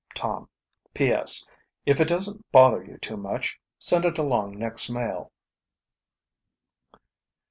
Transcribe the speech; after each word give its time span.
"Tom. 0.15 0.49
"P.S. 0.95 1.45
If 1.85 1.99
it 2.01 2.07
doesn't 2.07 2.51
bother 2.51 2.83
you 2.83 2.97
too 2.97 3.17
much, 3.17 3.61
send 3.77 4.03
it 4.03 4.17
along 4.17 4.57
next 4.57 4.89
mail." 4.89 5.31